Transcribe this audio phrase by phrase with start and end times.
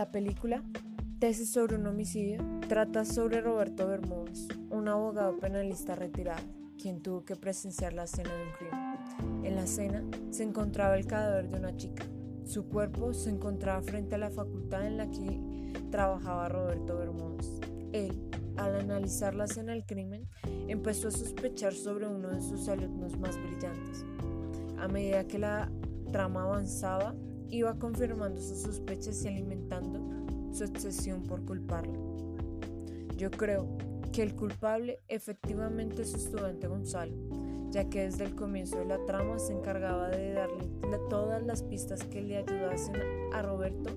[0.00, 0.62] La película,
[1.18, 6.40] Tesis sobre un homicidio, trata sobre Roberto Bermúdez, un abogado penalista retirado,
[6.80, 9.44] quien tuvo que presenciar la escena de un crimen.
[9.44, 12.06] En la escena se encontraba el cadáver de una chica.
[12.46, 15.38] Su cuerpo se encontraba frente a la facultad en la que
[15.90, 17.60] trabajaba Roberto Bermúdez.
[17.92, 20.26] Él, al analizar la escena del crimen,
[20.66, 24.06] empezó a sospechar sobre uno de sus alumnos más brillantes.
[24.78, 25.70] A medida que la
[26.10, 27.14] trama avanzaba,
[27.50, 30.00] iba confirmando sus sospechas y alimentando
[30.52, 31.98] su obsesión por culparlo.
[33.16, 33.68] Yo creo
[34.12, 37.14] que el culpable efectivamente es su estudiante Gonzalo,
[37.70, 40.68] ya que desde el comienzo de la trama se encargaba de darle
[41.08, 42.96] todas las pistas que le ayudasen
[43.32, 43.90] a Roberto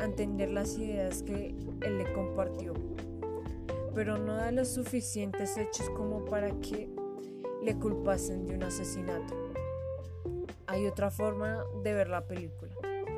[0.00, 2.74] a entender las ideas que él le compartió,
[3.94, 6.90] pero no da los suficientes hechos como para que
[7.62, 9.45] le culpasen de un asesinato.
[10.68, 12.72] Hay otra forma de ver la película,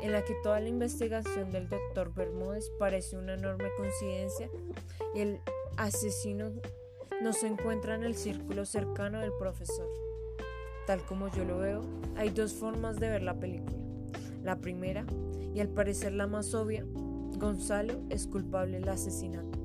[0.00, 4.48] en la que toda la investigación del doctor Bermúdez parece una enorme coincidencia
[5.14, 5.40] y el
[5.76, 6.52] asesino
[7.22, 9.88] no se encuentra en el círculo cercano del profesor.
[10.86, 11.82] Tal como yo lo veo,
[12.16, 13.76] hay dos formas de ver la película.
[14.42, 15.04] La primera,
[15.54, 16.84] y al parecer la más obvia,
[17.38, 19.58] Gonzalo es culpable del asesinato.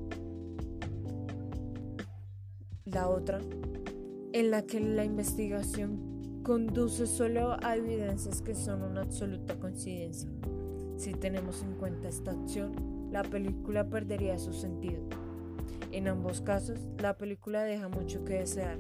[2.86, 3.40] La otra,
[4.34, 6.09] en la que la investigación
[6.50, 10.32] conduce solo a evidencias que son una absoluta coincidencia.
[10.98, 12.72] Si tenemos en cuenta esta opción,
[13.12, 15.00] la película perdería su sentido.
[15.92, 18.80] En ambos casos, la película deja mucho que desear.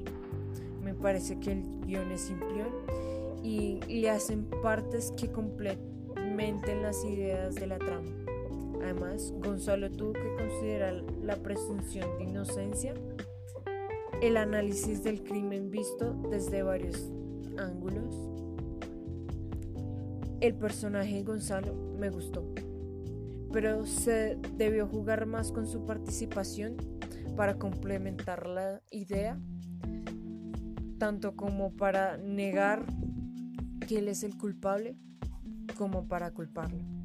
[0.81, 2.65] Me parece que el guion es simple
[3.43, 8.09] y le hacen partes que complementen las ideas de la trama.
[8.81, 12.95] Además, Gonzalo tuvo que considerar la presunción de inocencia,
[14.23, 17.11] el análisis del crimen visto desde varios
[17.59, 18.15] ángulos.
[20.41, 22.53] El personaje Gonzalo me gustó,
[23.51, 26.77] pero se debió jugar más con su participación
[27.35, 29.37] para complementar la idea,
[30.97, 32.85] tanto como para negar
[33.87, 34.95] que él es el culpable,
[35.77, 36.98] como para culparlo.